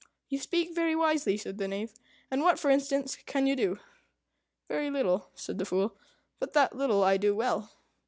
[0.29, 1.93] "You speak very wisely," said the Knave,
[2.31, 3.77] "And what, for instance, can you do?"
[4.67, 5.95] "Very little," said the Fool;
[6.39, 7.69] "but that little I do well."